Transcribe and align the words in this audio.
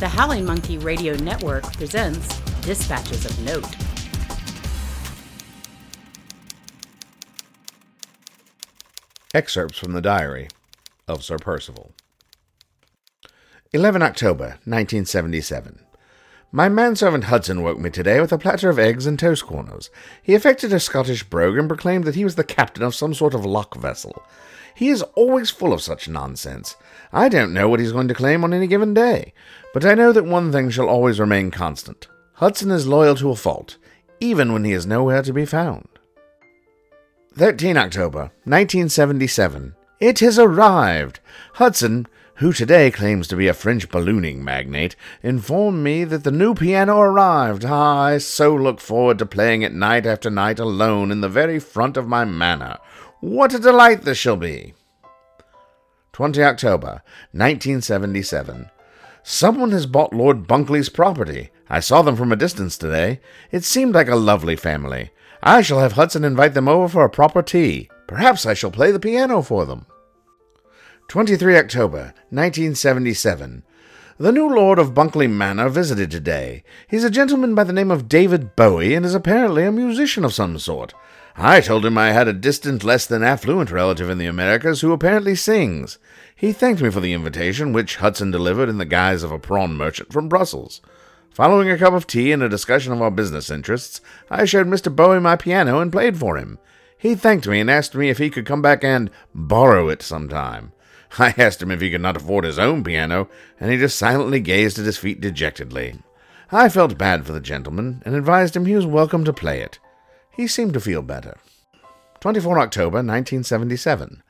The 0.00 0.08
Howling 0.08 0.46
Monkey 0.46 0.78
Radio 0.78 1.14
Network 1.16 1.62
presents 1.74 2.40
Dispatches 2.62 3.26
of 3.26 3.38
Note. 3.44 3.66
Excerpts 9.34 9.78
from 9.78 9.92
the 9.92 10.00
Diary 10.00 10.48
of 11.06 11.22
Sir 11.22 11.36
Percival. 11.36 11.92
11 13.74 14.00
October, 14.00 14.44
1977. 14.64 15.84
My 16.52 16.68
manservant 16.68 17.24
Hudson 17.24 17.62
woke 17.62 17.78
me 17.78 17.90
today 17.90 18.20
with 18.20 18.32
a 18.32 18.38
platter 18.38 18.68
of 18.68 18.78
eggs 18.78 19.06
and 19.06 19.16
toast 19.16 19.46
corners. 19.46 19.88
He 20.20 20.34
affected 20.34 20.72
a 20.72 20.80
Scottish 20.80 21.22
brogue 21.22 21.56
and 21.56 21.68
proclaimed 21.68 22.02
that 22.04 22.16
he 22.16 22.24
was 22.24 22.34
the 22.34 22.42
captain 22.42 22.82
of 22.82 22.94
some 22.94 23.14
sort 23.14 23.34
of 23.34 23.46
lock 23.46 23.76
vessel. 23.76 24.24
He 24.74 24.88
is 24.88 25.02
always 25.14 25.50
full 25.50 25.72
of 25.72 25.80
such 25.80 26.08
nonsense. 26.08 26.74
I 27.12 27.28
don't 27.28 27.52
know 27.52 27.68
what 27.68 27.78
he's 27.78 27.92
going 27.92 28.08
to 28.08 28.14
claim 28.14 28.42
on 28.42 28.52
any 28.52 28.66
given 28.66 28.94
day, 28.94 29.32
but 29.72 29.84
I 29.84 29.94
know 29.94 30.10
that 30.10 30.24
one 30.24 30.50
thing 30.50 30.70
shall 30.70 30.88
always 30.88 31.20
remain 31.20 31.52
constant. 31.52 32.08
Hudson 32.34 32.72
is 32.72 32.86
loyal 32.86 33.14
to 33.16 33.30
a 33.30 33.36
fault, 33.36 33.76
even 34.18 34.52
when 34.52 34.64
he 34.64 34.72
is 34.72 34.86
nowhere 34.86 35.22
to 35.22 35.32
be 35.32 35.44
found. 35.44 35.86
13 37.34 37.76
October, 37.76 38.32
1977. 38.42 39.76
It 40.00 40.18
has 40.18 40.36
arrived! 40.36 41.20
Hudson, 41.54 42.08
who 42.40 42.54
today 42.54 42.90
claims 42.90 43.28
to 43.28 43.36
be 43.36 43.48
a 43.48 43.52
French 43.52 43.86
ballooning 43.90 44.42
magnate, 44.42 44.96
informed 45.22 45.84
me 45.84 46.04
that 46.04 46.24
the 46.24 46.30
new 46.30 46.54
piano 46.54 46.98
arrived. 46.98 47.66
Ah, 47.66 48.00
I 48.04 48.16
so 48.16 48.54
look 48.54 48.80
forward 48.80 49.18
to 49.18 49.26
playing 49.26 49.60
it 49.60 49.74
night 49.74 50.06
after 50.06 50.30
night 50.30 50.58
alone 50.58 51.10
in 51.10 51.20
the 51.20 51.28
very 51.28 51.58
front 51.58 51.98
of 51.98 52.08
my 52.08 52.24
manor. 52.24 52.78
What 53.20 53.52
a 53.52 53.58
delight 53.58 54.02
this 54.02 54.16
shall 54.16 54.38
be! 54.38 54.72
20 56.12 56.42
October, 56.42 57.02
1977. 57.32 58.70
Someone 59.22 59.72
has 59.72 59.84
bought 59.84 60.14
Lord 60.14 60.46
Bunkley's 60.46 60.88
property. 60.88 61.50
I 61.68 61.80
saw 61.80 62.00
them 62.00 62.16
from 62.16 62.32
a 62.32 62.36
distance 62.36 62.78
today. 62.78 63.20
It 63.52 63.64
seemed 63.64 63.94
like 63.94 64.08
a 64.08 64.16
lovely 64.16 64.56
family. 64.56 65.10
I 65.42 65.60
shall 65.60 65.80
have 65.80 65.92
Hudson 65.92 66.24
invite 66.24 66.54
them 66.54 66.68
over 66.68 66.88
for 66.88 67.04
a 67.04 67.10
proper 67.10 67.42
tea. 67.42 67.90
Perhaps 68.06 68.46
I 68.46 68.54
shall 68.54 68.70
play 68.70 68.90
the 68.92 68.98
piano 68.98 69.42
for 69.42 69.66
them. 69.66 69.84
23 71.10 71.56
October, 71.56 72.14
1977. 72.30 73.64
The 74.18 74.30
new 74.30 74.48
Lord 74.48 74.78
of 74.78 74.94
Bunkley 74.94 75.28
Manor 75.28 75.68
visited 75.68 76.08
today. 76.08 76.62
He's 76.86 77.02
a 77.02 77.10
gentleman 77.10 77.52
by 77.52 77.64
the 77.64 77.72
name 77.72 77.90
of 77.90 78.08
David 78.08 78.54
Bowie 78.54 78.94
and 78.94 79.04
is 79.04 79.12
apparently 79.12 79.64
a 79.64 79.72
musician 79.72 80.24
of 80.24 80.32
some 80.32 80.56
sort. 80.60 80.94
I 81.34 81.62
told 81.62 81.84
him 81.84 81.98
I 81.98 82.12
had 82.12 82.28
a 82.28 82.32
distant, 82.32 82.84
less 82.84 83.08
than 83.08 83.24
affluent 83.24 83.72
relative 83.72 84.08
in 84.08 84.18
the 84.18 84.26
Americas 84.26 84.82
who 84.82 84.92
apparently 84.92 85.34
sings. 85.34 85.98
He 86.36 86.52
thanked 86.52 86.80
me 86.80 86.90
for 86.90 87.00
the 87.00 87.12
invitation, 87.12 87.72
which 87.72 87.96
Hudson 87.96 88.30
delivered 88.30 88.68
in 88.68 88.78
the 88.78 88.84
guise 88.84 89.24
of 89.24 89.32
a 89.32 89.38
prawn 89.40 89.76
merchant 89.76 90.12
from 90.12 90.28
Brussels. 90.28 90.80
Following 91.30 91.68
a 91.68 91.76
cup 91.76 91.92
of 91.92 92.06
tea 92.06 92.30
and 92.30 92.40
a 92.40 92.48
discussion 92.48 92.92
of 92.92 93.02
our 93.02 93.10
business 93.10 93.50
interests, 93.50 94.00
I 94.30 94.44
showed 94.44 94.68
Mr. 94.68 94.94
Bowie 94.94 95.18
my 95.18 95.34
piano 95.34 95.80
and 95.80 95.90
played 95.90 96.16
for 96.16 96.36
him. 96.36 96.60
He 96.96 97.16
thanked 97.16 97.48
me 97.48 97.58
and 97.58 97.68
asked 97.68 97.96
me 97.96 98.10
if 98.10 98.18
he 98.18 98.30
could 98.30 98.46
come 98.46 98.62
back 98.62 98.84
and 98.84 99.10
borrow 99.34 99.88
it 99.88 100.02
sometime. 100.02 100.70
I 101.18 101.34
asked 101.36 101.62
him 101.62 101.70
if 101.70 101.80
he 101.80 101.90
could 101.90 102.00
not 102.00 102.16
afford 102.16 102.44
his 102.44 102.58
own 102.58 102.84
piano, 102.84 103.28
and 103.58 103.70
he 103.70 103.78
just 103.78 103.98
silently 103.98 104.40
gazed 104.40 104.78
at 104.78 104.86
his 104.86 104.98
feet 104.98 105.20
dejectedly. 105.20 106.00
I 106.52 106.68
felt 106.68 106.98
bad 106.98 107.26
for 107.26 107.32
the 107.32 107.40
gentleman, 107.40 108.02
and 108.04 108.14
advised 108.14 108.56
him 108.56 108.66
he 108.66 108.74
was 108.74 108.86
welcome 108.86 109.24
to 109.24 109.32
play 109.32 109.60
it. 109.60 109.78
He 110.30 110.46
seemed 110.46 110.74
to 110.74 110.80
feel 110.80 111.02
better. 111.02 111.38
24 112.20 112.58
October, 112.58 112.96
1977. 112.96 114.22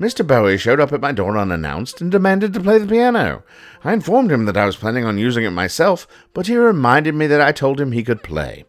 Mr. 0.00 0.26
Bowie 0.26 0.58
showed 0.58 0.80
up 0.80 0.92
at 0.92 1.00
my 1.00 1.12
door 1.12 1.36
unannounced 1.36 2.00
and 2.00 2.10
demanded 2.10 2.52
to 2.52 2.60
play 2.60 2.78
the 2.78 2.86
piano. 2.86 3.44
I 3.84 3.92
informed 3.92 4.32
him 4.32 4.46
that 4.46 4.56
I 4.56 4.66
was 4.66 4.76
planning 4.76 5.04
on 5.04 5.18
using 5.18 5.44
it 5.44 5.50
myself, 5.50 6.08
but 6.32 6.46
he 6.46 6.56
reminded 6.56 7.14
me 7.14 7.26
that 7.26 7.40
I 7.40 7.52
told 7.52 7.80
him 7.80 7.92
he 7.92 8.02
could 8.02 8.22
play. 8.22 8.64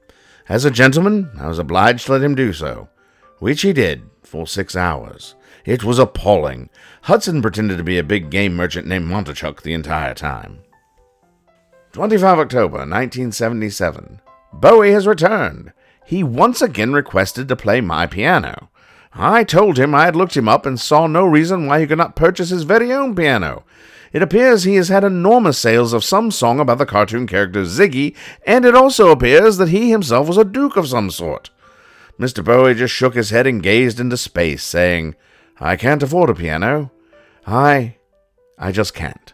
As 0.49 0.65
a 0.65 0.71
gentleman, 0.71 1.31
I 1.39 1.47
was 1.47 1.59
obliged 1.59 2.05
to 2.05 2.13
let 2.13 2.23
him 2.23 2.35
do 2.35 2.51
so, 2.51 2.89
which 3.39 3.61
he 3.61 3.73
did 3.73 4.03
for 4.21 4.45
six 4.45 4.75
hours. 4.75 5.35
It 5.65 5.83
was 5.83 5.99
appalling. 5.99 6.69
Hudson 7.03 7.41
pretended 7.41 7.77
to 7.77 7.83
be 7.83 7.97
a 7.97 8.03
big 8.03 8.29
game 8.29 8.55
merchant 8.55 8.87
named 8.87 9.05
Montachuck 9.07 9.61
the 9.61 9.73
entire 9.73 10.13
time. 10.13 10.59
25 11.93 12.39
October 12.39 12.77
1977. 12.79 14.19
Bowie 14.51 14.91
has 14.91 15.07
returned. 15.07 15.71
He 16.05 16.23
once 16.23 16.61
again 16.61 16.91
requested 16.91 17.47
to 17.47 17.55
play 17.55 17.81
my 17.81 18.07
piano. 18.07 18.69
I 19.13 19.43
told 19.43 19.77
him 19.77 19.93
I 19.93 20.05
had 20.05 20.15
looked 20.15 20.35
him 20.35 20.49
up 20.49 20.65
and 20.65 20.79
saw 20.79 21.07
no 21.07 21.23
reason 21.25 21.67
why 21.67 21.79
he 21.79 21.87
could 21.87 21.97
not 21.97 22.15
purchase 22.15 22.49
his 22.49 22.63
very 22.63 22.91
own 22.91 23.15
piano. 23.15 23.63
It 24.11 24.21
appears 24.21 24.63
he 24.63 24.75
has 24.75 24.89
had 24.89 25.03
enormous 25.03 25.57
sales 25.57 25.93
of 25.93 26.03
some 26.03 26.29
song 26.29 26.59
about 26.59 26.77
the 26.77 26.85
cartoon 26.85 27.25
character 27.25 27.63
Ziggy, 27.63 28.15
and 28.45 28.65
it 28.65 28.75
also 28.75 29.11
appears 29.11 29.57
that 29.57 29.69
he 29.69 29.91
himself 29.91 30.27
was 30.27 30.37
a 30.37 30.43
duke 30.43 30.77
of 30.77 30.87
some 30.87 31.09
sort. 31.09 31.51
Mr. 32.19 32.43
Bowie 32.43 32.75
just 32.75 32.93
shook 32.93 33.15
his 33.15 33.31
head 33.31 33.47
and 33.47 33.63
gazed 33.63 33.99
into 33.99 34.17
space, 34.17 34.63
saying, 34.63 35.15
I 35.59 35.75
can't 35.75 36.03
afford 36.03 36.29
a 36.29 36.35
piano. 36.35 36.91
I. 37.45 37.97
I 38.57 38.71
just 38.71 38.93
can't. 38.93 39.33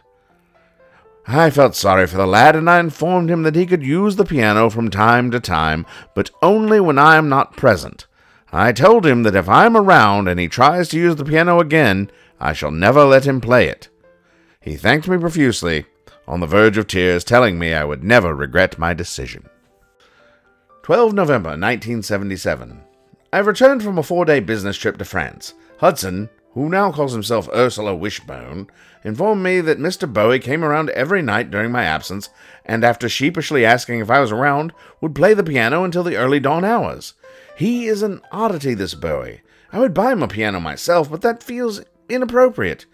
I 1.26 1.50
felt 1.50 1.76
sorry 1.76 2.06
for 2.06 2.16
the 2.16 2.26
lad, 2.26 2.56
and 2.56 2.68
I 2.68 2.80
informed 2.80 3.30
him 3.30 3.42
that 3.44 3.54
he 3.54 3.66
could 3.66 3.84
use 3.84 4.16
the 4.16 4.24
piano 4.24 4.68
from 4.68 4.90
time 4.90 5.30
to 5.30 5.40
time, 5.40 5.86
but 6.14 6.30
only 6.42 6.80
when 6.80 6.98
I 6.98 7.16
am 7.16 7.28
not 7.28 7.56
present. 7.56 8.06
I 8.52 8.72
told 8.72 9.06
him 9.06 9.22
that 9.22 9.36
if 9.36 9.48
I 9.48 9.66
am 9.66 9.76
around 9.76 10.26
and 10.26 10.40
he 10.40 10.48
tries 10.48 10.88
to 10.88 10.98
use 10.98 11.16
the 11.16 11.24
piano 11.24 11.60
again, 11.60 12.10
I 12.40 12.52
shall 12.52 12.72
never 12.72 13.04
let 13.04 13.26
him 13.26 13.40
play 13.40 13.68
it. 13.68 13.88
He 14.60 14.76
thanked 14.76 15.06
me 15.06 15.18
profusely, 15.18 15.86
on 16.26 16.40
the 16.40 16.46
verge 16.46 16.76
of 16.76 16.86
tears, 16.86 17.22
telling 17.22 17.58
me 17.58 17.74
I 17.74 17.84
would 17.84 18.02
never 18.02 18.34
regret 18.34 18.78
my 18.78 18.92
decision. 18.92 19.48
12 20.82 21.14
November 21.14 21.50
1977. 21.50 22.82
I've 23.32 23.46
returned 23.46 23.82
from 23.84 23.96
a 23.96 24.02
four 24.02 24.24
day 24.24 24.40
business 24.40 24.76
trip 24.76 24.98
to 24.98 25.04
France. 25.04 25.54
Hudson, 25.78 26.28
who 26.52 26.68
now 26.68 26.90
calls 26.90 27.12
himself 27.12 27.48
Ursula 27.54 27.94
Wishbone, 27.94 28.66
informed 29.04 29.42
me 29.42 29.60
that 29.60 29.78
Mr. 29.78 30.12
Bowie 30.12 30.40
came 30.40 30.64
around 30.64 30.90
every 30.90 31.22
night 31.22 31.50
during 31.50 31.70
my 31.70 31.84
absence, 31.84 32.28
and 32.64 32.82
after 32.82 33.08
sheepishly 33.08 33.64
asking 33.64 34.00
if 34.00 34.10
I 34.10 34.18
was 34.18 34.32
around, 34.32 34.72
would 35.00 35.14
play 35.14 35.32
the 35.32 35.44
piano 35.44 35.84
until 35.84 36.02
the 36.02 36.16
early 36.16 36.40
dawn 36.40 36.64
hours. 36.64 37.14
He 37.56 37.86
is 37.86 38.02
an 38.02 38.20
oddity, 38.32 38.74
this 38.74 38.94
Bowie. 38.94 39.42
I 39.72 39.78
would 39.78 39.94
buy 39.94 40.12
him 40.12 40.24
a 40.24 40.28
piano 40.28 40.58
myself, 40.58 41.08
but 41.08 41.22
that 41.22 41.42
feels 41.42 41.82
inappropriate. 42.08 42.86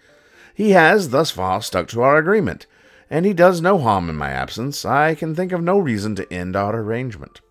He 0.53 0.71
has, 0.71 1.09
thus 1.09 1.31
far, 1.31 1.63
stuck 1.63 1.87
to 1.89 2.01
our 2.03 2.17
agreement, 2.17 2.67
and 3.09 3.25
he 3.25 3.33
does 3.33 3.59
no 3.59 3.79
harm 3.79 4.07
in 4.07 4.15
my 4.15 4.29
absence. 4.29 4.85
I 4.85 5.15
can 5.15 5.33
think 5.33 5.51
of 5.51 5.63
no 5.63 5.79
reason 5.79 6.15
to 6.15 6.31
end 6.31 6.55
our 6.55 6.75
arrangement. 6.75 7.41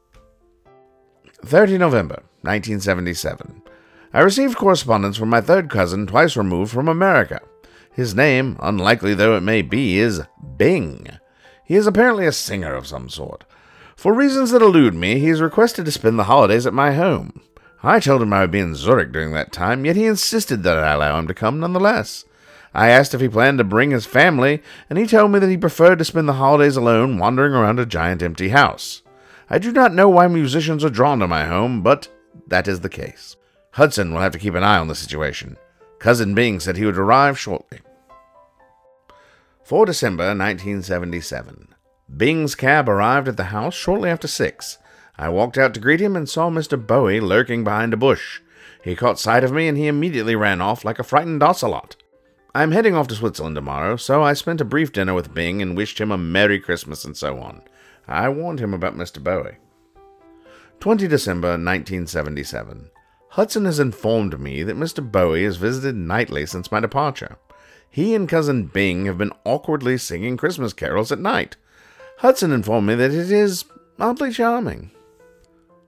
30 1.45 1.79
November, 1.79 2.23
1977. 2.47 3.63
I 4.13 4.21
received 4.21 4.57
correspondence 4.57 5.17
from 5.17 5.29
my 5.29 5.41
third 5.41 5.69
cousin, 5.69 6.07
twice 6.07 6.37
removed 6.37 6.73
from 6.73 6.89
America. 6.89 7.41
His 7.93 8.15
name, 8.15 8.57
unlikely 8.61 9.15
though 9.15 9.37
it 9.37 9.43
may 9.43 9.63
be, 9.63 9.99
is 9.99 10.23
Bing. 10.57 11.09
He 11.65 11.75
is 11.75 11.87
apparently 11.87 12.27
a 12.27 12.33
singer 12.33 12.75
of 12.75 12.87
some 12.87 13.09
sort. 13.09 13.45
For 13.97 14.13
reasons 14.13 14.51
that 14.51 14.63
elude 14.63 14.95
me, 14.95 15.19
he 15.19 15.29
is 15.29 15.41
requested 15.41 15.85
to 15.87 15.91
spend 15.91 16.19
the 16.19 16.25
holidays 16.25 16.67
at 16.67 16.75
my 16.75 16.93
home. 16.93 17.41
I 17.83 18.01
told 18.01 18.23
him 18.23 18.33
I 18.33 18.41
would 18.41 18.51
be 18.51 18.59
in 18.61 18.75
Zurich 18.75 19.13
during 19.13 19.33
that 19.33 19.53
time, 19.53 19.85
yet 19.85 19.97
he 19.97 20.07
insisted 20.07 20.63
that 20.63 20.79
I 20.79 20.93
allow 20.93 21.19
him 21.19 21.27
to 21.29 21.35
come 21.35 21.61
nonetheless. 21.61 22.25
I 22.75 22.91
asked 22.91 23.15
if 23.15 23.21
he 23.23 23.29
planned 23.29 23.59
to 23.59 23.65
bring 23.65 23.91
his 23.91 24.05
family, 24.05 24.63
and 24.91 24.99
he 24.99 25.07
told 25.07 25.31
me 25.33 25.39
that 25.39 25.49
he 25.49 25.57
preferred 25.57 25.99
to 25.99 26.05
spend 26.05 26.29
the 26.29 26.35
holidays 26.35 26.77
alone 26.77 27.19
wandering 27.19 27.55
around 27.55 27.79
a 27.79 27.87
giant 27.87 28.23
empty 28.23 28.51
house. 28.51 29.03
I 29.49 29.59
do 29.59 29.73
not 29.73 29.95
know 29.95 30.09
why 30.09 30.29
musicians 30.29 30.85
are 30.85 30.91
drawn 30.91 31.21
to 31.21 31.27
my 31.27 31.45
home, 31.47 31.81
but 31.83 32.09
that 32.47 32.69
is 32.69 32.81
the 32.81 32.89
case. 32.89 33.37
Hudson 33.73 34.13
will 34.13 34.21
have 34.21 34.33
to 34.33 34.39
keep 34.39 34.55
an 34.55 34.63
eye 34.63 34.79
on 34.79 34.89
the 34.89 34.95
situation. 34.95 35.57
Cousin 35.99 36.35
Bing 36.35 36.61
said 36.61 36.77
he 36.77 36.87
would 36.87 36.99
arrive 36.99 37.39
shortly. 37.39 37.81
4 39.65 39.87
December 39.87 40.25
1977. 40.27 41.75
Bing's 42.17 42.55
cab 42.55 42.89
arrived 42.89 43.27
at 43.29 43.37
the 43.37 43.45
house 43.45 43.75
shortly 43.75 44.09
after 44.09 44.29
6. 44.29 44.79
I 45.19 45.29
walked 45.29 45.59
out 45.59 45.75
to 45.75 45.81
greet 45.81 46.01
him 46.01 46.15
and 46.15 46.29
saw 46.29 46.51
Mr. 46.51 46.85
Bowie 46.85 47.21
lurking 47.21 47.65
behind 47.65 47.93
a 47.93 47.97
bush. 47.97 48.41
He 48.85 48.95
caught 48.95 49.19
sight 49.19 49.43
of 49.43 49.53
me 49.53 49.67
and 49.67 49.77
he 49.77 49.89
immediately 49.89 50.37
ran 50.37 50.61
off 50.61 50.85
like 50.85 50.99
a 50.99 51.05
frightened 51.05 51.43
ocelot. 51.43 51.97
I'm 52.55 52.71
heading 52.71 52.95
off 52.95 53.09
to 53.09 53.15
Switzerland 53.15 53.57
tomorrow, 53.57 53.97
so 53.97 54.23
I 54.23 54.33
spent 54.35 54.61
a 54.61 54.65
brief 54.65 54.93
dinner 54.93 55.13
with 55.13 55.35
Bing 55.35 55.61
and 55.61 55.77
wished 55.77 56.01
him 56.01 56.13
a 56.13 56.17
Merry 56.17 56.61
Christmas 56.61 57.05
and 57.05 57.17
so 57.17 57.39
on. 57.41 57.63
I 58.07 58.29
warned 58.29 58.61
him 58.61 58.73
about 58.73 58.97
Mr. 58.97 59.23
Bowie. 59.23 59.57
20 60.81 61.09
December 61.09 61.49
1977. 61.49 62.91
Hudson 63.31 63.65
has 63.65 63.79
informed 63.79 64.41
me 64.41 64.63
that 64.63 64.77
Mr. 64.77 65.11
Bowie 65.11 65.45
has 65.45 65.57
visited 65.57 65.97
nightly 65.97 66.47
since 66.47 66.71
my 66.71 66.81
departure. 66.81 67.37
He 67.91 68.15
and 68.15 68.29
Cousin 68.29 68.67
Bing 68.67 69.07
have 69.07 69.19
been 69.19 69.33
awkwardly 69.45 69.99
singing 69.99 70.37
Christmas 70.37 70.73
carols 70.73 71.11
at 71.11 71.19
night. 71.19 71.57
Hudson 72.19 72.53
informed 72.53 72.87
me 72.87 72.95
that 72.95 73.13
it 73.13 73.31
is 73.31 73.65
oddly 73.99 74.31
charming. 74.31 74.91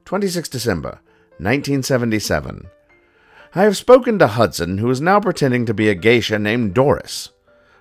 26 0.04 0.48
December, 0.48 1.00
1977. 1.38 2.66
I 3.54 3.62
have 3.62 3.76
spoken 3.76 4.18
to 4.18 4.26
Hudson, 4.26 4.78
who 4.78 4.90
is 4.90 5.00
now 5.00 5.20
pretending 5.20 5.64
to 5.66 5.74
be 5.74 5.88
a 5.88 5.94
geisha 5.94 6.38
named 6.38 6.74
Doris. 6.74 7.30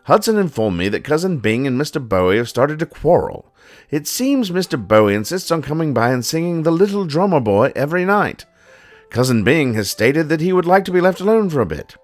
Hudson 0.07 0.38
informed 0.38 0.77
me 0.77 0.88
that 0.88 1.04
Cousin 1.04 1.39
Bing 1.39 1.68
and 1.68 1.77
Mr. 1.77 2.00
Bowie 2.01 2.38
have 2.38 2.48
started 2.48 2.80
to 2.80 2.86
quarrel. 2.86 3.54
It 3.92 4.07
seems 4.07 4.51
Mr. 4.51 4.81
Bowie 4.81 5.13
insists 5.13 5.51
on 5.51 5.62
coming 5.62 5.94
by 5.94 6.12
and 6.12 6.25
singing 6.25 6.63
The 6.63 6.71
Little 6.71 7.04
Drummer 7.04 7.42
Boy 7.42 7.74
every 7.75 8.06
night. 8.06 8.45
Cousin 9.09 9.44
Bing 9.44 9.74
has 9.74 9.89
stated 9.89 10.30
that 10.30 10.39
he 10.39 10.54
would 10.54 10.65
like 10.65 10.86
to 10.86 10.94
be 10.94 11.01
left 11.01 11.19
alone 11.19 11.50
for 11.50 11.59
a 11.59 11.65
bit. 11.65 11.98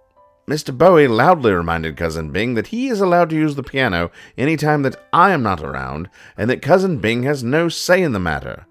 Mr. 0.50 0.78
Bowie 0.78 1.08
loudly 1.08 1.54
reminded 1.54 1.96
Cousin 1.96 2.30
Bing 2.32 2.56
that 2.56 2.68
he 2.68 2.90
is 2.90 3.00
allowed 3.00 3.30
to 3.30 3.38
use 3.38 3.56
the 3.56 3.64
piano 3.64 4.12
any 4.38 4.58
time 4.58 4.82
that 4.82 5.02
I 5.14 5.32
am 5.32 5.42
not 5.42 5.64
around, 5.64 6.10
and 6.36 6.50
that 6.50 6.62
Cousin 6.62 6.98
Bing 6.98 7.24
has 7.24 7.42
no 7.42 7.70
say 7.70 8.04
in 8.04 8.12
the 8.12 8.20
matter. 8.20 8.66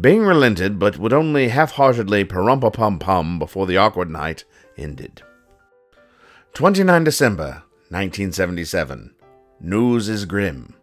Bing 0.00 0.22
relented, 0.22 0.78
but 0.78 0.96
would 0.96 1.12
only 1.12 1.48
half 1.48 1.72
heartedly 1.72 2.24
parumpa 2.24 2.72
pum 2.72 2.98
pum 2.98 3.38
before 3.38 3.66
the 3.66 3.76
awkward 3.76 4.08
night 4.08 4.44
ended. 4.78 5.20
29 6.54 7.04
December 7.04 7.64
1977. 7.92 9.14
News 9.60 10.08
is 10.08 10.24
grim. 10.24 10.74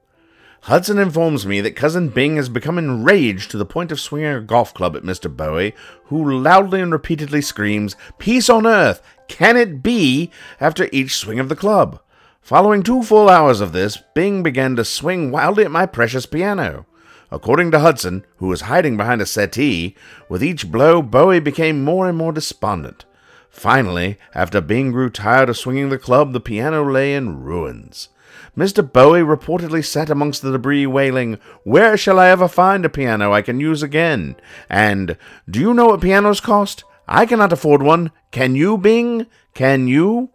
Hudson 0.62 1.00
informs 1.00 1.44
me 1.44 1.60
that 1.60 1.76
Cousin 1.76 2.10
Bing 2.10 2.36
has 2.36 2.50
become 2.50 2.78
enraged 2.78 3.50
to 3.50 3.58
the 3.58 3.66
point 3.66 3.92
of 3.92 4.00
swinging 4.00 4.28
a 4.28 4.42
golf 4.42 4.76
club 4.76 4.96
at 4.96 5.02
Mr. 5.02 5.36
Bowie, 5.36 5.74
who 6.06 6.40
loudly 6.40 6.80
and 6.80 6.92
repeatedly 6.92 7.42
screams, 7.42 7.96
Peace 8.20 8.48
on 8.48 8.68
earth! 8.68 9.02
Can 9.28 9.58
it 9.58 9.82
be? 9.82 10.30
after 10.60 10.88
each 10.92 11.16
swing 11.16 11.40
of 11.40 11.50
the 11.50 11.56
club. 11.56 12.00
Following 12.42 12.84
two 12.84 13.02
full 13.02 13.28
hours 13.28 13.60
of 13.60 13.74
this, 13.74 13.98
Bing 14.14 14.44
began 14.44 14.76
to 14.76 14.86
swing 14.86 15.32
wildly 15.32 15.66
at 15.66 15.72
my 15.72 15.88
precious 15.88 16.28
piano. 16.28 16.86
According 17.32 17.72
to 17.72 17.80
Hudson, 17.80 18.24
who 18.38 18.50
was 18.50 18.62
hiding 18.62 18.98
behind 18.98 19.20
a 19.20 19.26
settee, 19.26 19.96
with 20.30 20.44
each 20.44 20.72
blow 20.72 21.02
Bowie 21.02 21.40
became 21.40 21.84
more 21.84 22.08
and 22.08 22.16
more 22.16 22.32
despondent. 22.32 23.06
Finally, 23.50 24.18
after 24.34 24.62
Bing 24.62 24.92
grew 24.92 25.10
tired 25.10 25.50
of 25.50 25.58
swinging 25.58 25.90
the 25.90 25.98
club, 25.98 26.34
the 26.34 26.40
piano 26.40 26.90
lay 26.90 27.14
in 27.14 27.44
ruins. 27.44 28.10
Mr. 28.56 28.90
Bowie 28.90 29.22
reportedly 29.22 29.84
sat 29.84 30.10
amongst 30.10 30.42
the 30.42 30.52
debris 30.52 30.86
wailing, 30.86 31.40
Where 31.64 31.98
shall 31.98 32.20
I 32.20 32.30
ever 32.30 32.48
find 32.48 32.86
a 32.86 32.90
piano 32.90 33.34
I 33.34 33.42
can 33.42 33.60
use 33.60 33.84
again? 33.84 34.36
And, 34.70 35.18
Do 35.50 35.60
you 35.60 35.74
know 35.74 35.88
what 35.88 36.02
pianos 36.02 36.40
cost? 36.40 36.84
I 37.08 37.26
cannot 37.26 37.54
afford 37.54 37.82
one. 37.82 38.12
Can 38.32 38.56
you, 38.56 38.78
Bing? 38.78 39.26
Can 39.54 39.88
you? 39.88 40.30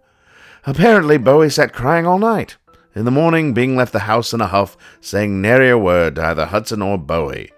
Apparently, 0.67 1.19
Bowie 1.19 1.51
sat 1.51 1.73
crying 1.73 2.07
all 2.07 2.19
night. 2.19 2.57
In 2.95 3.05
the 3.05 3.11
morning, 3.11 3.55
Bing 3.55 3.77
left 3.77 3.93
the 3.93 4.01
house 4.01 4.33
in 4.33 4.41
a 4.41 4.47
huff, 4.47 4.77
saying 5.01 5.41
nary 5.41 5.69
a 5.71 5.79
word 5.79 6.17
to 6.17 6.25
either 6.25 6.47
Hudson 6.47 6.83
or 6.83 6.99
Bowie. 6.99 7.51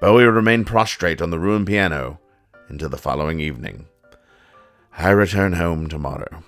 Bowie 0.00 0.24
remained 0.24 0.66
prostrate 0.66 1.22
on 1.22 1.30
the 1.30 1.38
ruined 1.38 1.66
piano 1.66 2.18
until 2.68 2.88
the 2.88 2.98
following 2.98 3.40
evening. 3.40 3.86
I 4.96 5.10
return 5.10 5.54
home 5.54 5.88
tomorrow. 5.88 6.44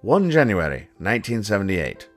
1 0.00 0.30
January 0.30 0.88
1978. 0.96 2.08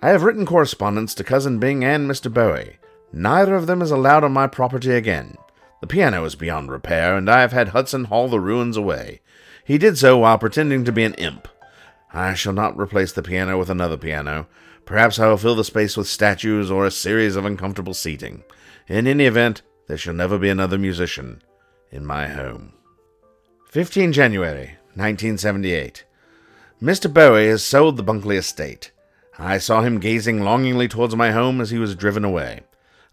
I 0.00 0.08
have 0.08 0.22
written 0.22 0.46
correspondence 0.46 1.14
to 1.14 1.24
Cousin 1.24 1.58
Bing 1.58 1.84
and 1.84 2.10
Mr. 2.10 2.32
Bowie. 2.32 2.78
Neither 3.12 3.54
of 3.54 3.66
them 3.66 3.82
is 3.82 3.90
allowed 3.90 4.24
on 4.24 4.32
my 4.32 4.46
property 4.46 4.92
again. 4.92 5.36
The 5.82 5.86
piano 5.86 6.24
is 6.24 6.34
beyond 6.34 6.70
repair, 6.70 7.14
and 7.14 7.28
I 7.28 7.42
have 7.42 7.52
had 7.52 7.68
Hudson 7.68 8.04
haul 8.04 8.28
the 8.28 8.40
ruins 8.40 8.78
away. 8.78 9.20
He 9.64 9.76
did 9.76 9.98
so 9.98 10.16
while 10.16 10.38
pretending 10.38 10.82
to 10.86 10.92
be 10.92 11.04
an 11.04 11.14
imp. 11.14 11.46
I 12.14 12.32
shall 12.32 12.54
not 12.54 12.78
replace 12.78 13.12
the 13.12 13.22
piano 13.22 13.58
with 13.58 13.68
another 13.68 13.98
piano. 13.98 14.46
Perhaps 14.86 15.18
I 15.18 15.28
will 15.28 15.36
fill 15.36 15.56
the 15.56 15.62
space 15.64 15.94
with 15.94 16.08
statues 16.08 16.70
or 16.70 16.86
a 16.86 16.90
series 16.90 17.36
of 17.36 17.44
uncomfortable 17.44 17.92
seating. 17.92 18.44
In 18.88 19.06
any 19.06 19.26
event, 19.26 19.60
there 19.88 19.98
shall 19.98 20.14
never 20.14 20.38
be 20.38 20.48
another 20.48 20.78
musician 20.78 21.42
in 21.90 22.06
my 22.06 22.28
home. 22.28 22.72
15 23.68 24.14
January 24.14 24.78
1978. 24.94 26.04
Mr. 26.80 27.12
Bowie 27.12 27.48
has 27.48 27.62
sold 27.62 27.98
the 27.98 28.02
Bunkley 28.02 28.38
estate. 28.38 28.92
I 29.38 29.58
saw 29.58 29.82
him 29.82 30.00
gazing 30.00 30.42
longingly 30.42 30.88
towards 30.88 31.14
my 31.14 31.32
home 31.32 31.60
as 31.60 31.68
he 31.68 31.76
was 31.76 31.94
driven 31.94 32.24
away. 32.24 32.60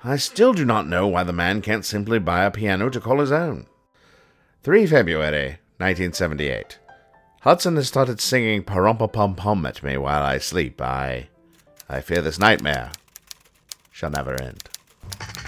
I 0.01 0.15
still 0.15 0.53
do 0.53 0.63
not 0.63 0.87
know 0.87 1.07
why 1.07 1.25
the 1.25 1.33
man 1.33 1.61
can't 1.61 1.83
simply 1.83 2.19
buy 2.19 2.45
a 2.45 2.51
piano 2.51 2.89
to 2.89 3.01
call 3.01 3.19
his 3.19 3.33
own. 3.33 3.67
3 4.63 4.87
February 4.87 5.59
1978. 5.77 6.79
Hudson 7.41 7.75
has 7.75 7.89
started 7.89 8.21
singing 8.21 8.63
Parumpa 8.63 9.11
Pum 9.11 9.35
Pum 9.35 9.65
at 9.65 9.83
me 9.83 9.97
while 9.97 10.23
I 10.23 10.37
sleep. 10.37 10.79
I. 10.79 11.27
I 11.89 11.99
fear 11.99 12.21
this 12.21 12.39
nightmare 12.39 12.93
shall 13.91 14.09
never 14.09 14.41
end. 14.41 14.69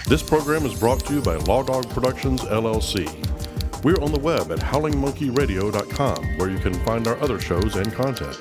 This 0.06 0.22
program 0.22 0.66
is 0.66 0.78
brought 0.78 1.00
to 1.06 1.14
you 1.14 1.22
by 1.22 1.36
Law 1.36 1.62
Productions, 1.62 2.42
LLC. 2.42 3.37
We're 3.84 4.02
on 4.02 4.12
the 4.12 4.18
web 4.18 4.50
at 4.50 4.58
howlingmonkeyradio.com, 4.58 6.38
where 6.38 6.50
you 6.50 6.58
can 6.58 6.74
find 6.84 7.06
our 7.06 7.16
other 7.20 7.40
shows 7.40 7.76
and 7.76 7.92
content. 7.92 8.36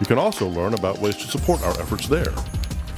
You 0.00 0.06
can 0.06 0.18
also 0.18 0.48
learn 0.48 0.74
about 0.74 0.98
ways 0.98 1.16
to 1.18 1.28
support 1.28 1.62
our 1.62 1.78
efforts 1.80 2.08
there. 2.08 2.34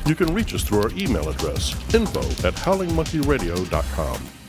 You 0.07 0.15
can 0.15 0.33
reach 0.33 0.55
us 0.55 0.65
through 0.65 0.83
our 0.83 0.91
email 0.93 1.29
address, 1.29 1.75
info 1.95 2.21
at 2.47 2.55
howlingmonkeyradio.com. 2.55 4.44